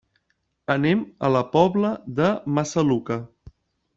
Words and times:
Anem 0.75 1.03
a 1.27 1.31
la 1.33 1.43
Pobla 1.57 1.93
de 2.21 2.31
Massaluca. 2.59 3.21